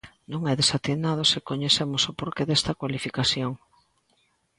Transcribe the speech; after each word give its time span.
Non 0.31 0.41
é 0.51 0.53
desatinado 0.61 1.23
se 1.31 1.39
coñecemos 1.49 2.03
o 2.11 2.15
porqué 2.19 2.43
desta 2.47 2.77
cualificación. 2.79 3.51